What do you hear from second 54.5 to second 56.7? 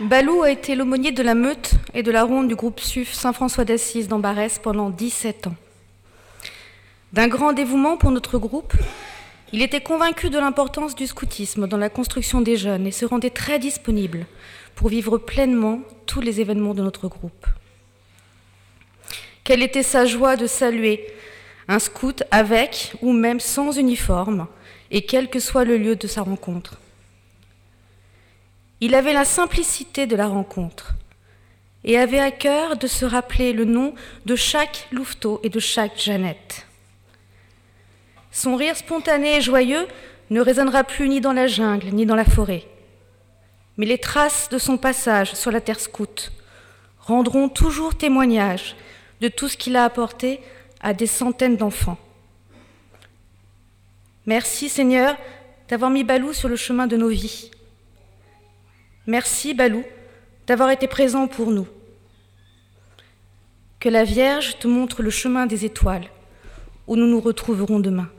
Seigneur d'avoir mis Balou sur le